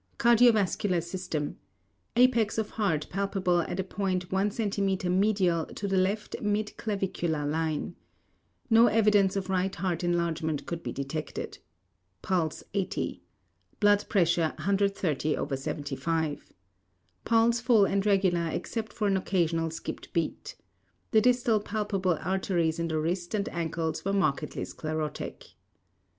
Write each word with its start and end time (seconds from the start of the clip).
CARDIOVASCULAR 0.17 0.99
SYSTEM: 0.99 1.57
Apex 2.15 2.57
of 2.57 2.71
heart 2.71 3.05
palpable 3.11 3.61
at 3.61 3.79
a 3.79 3.83
point 3.83 4.31
1 4.31 4.49
cm 4.49 5.09
medial 5.11 5.67
to 5.67 5.87
the 5.87 5.95
left 5.99 6.35
mid 6.41 6.75
clavicular 6.75 7.45
line. 7.45 7.95
No 8.67 8.87
evidence 8.87 9.35
of 9.35 9.47
right 9.51 9.75
heart 9.75 10.03
enlargement 10.03 10.65
could 10.65 10.81
be 10.81 10.91
detected. 10.91 11.59
Pulse 12.23 12.63
80. 12.73 13.21
Blood 13.79 14.05
pressure 14.09 14.55
130/75. 14.57 16.39
Pulse 17.23 17.59
full 17.59 17.85
and 17.85 18.03
regular 18.03 18.47
except 18.47 18.91
for 18.93 19.05
an 19.05 19.15
occasional 19.15 19.69
skipped 19.69 20.11
beat. 20.13 20.55
The 21.11 21.21
distal 21.21 21.59
palpable 21.59 22.17
arteries 22.23 22.79
in 22.79 22.87
the 22.87 22.97
wrist 22.97 23.35
and 23.35 23.47
ankles 23.49 24.03
were 24.03 24.13
markedly 24.13 24.65
sclerotic. 24.65 25.49